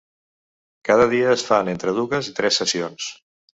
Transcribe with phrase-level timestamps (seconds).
[0.89, 3.15] Cada dia es fan entre dues i tres sessions.